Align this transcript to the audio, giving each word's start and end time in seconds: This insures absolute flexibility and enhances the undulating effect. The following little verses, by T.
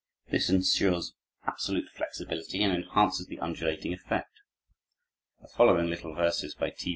This 0.31 0.49
insures 0.49 1.13
absolute 1.45 1.87
flexibility 1.91 2.63
and 2.63 2.73
enhances 2.73 3.27
the 3.27 3.37
undulating 3.37 3.93
effect. 3.93 4.33
The 5.41 5.47
following 5.49 5.91
little 5.91 6.15
verses, 6.15 6.55
by 6.55 6.71
T. 6.71 6.89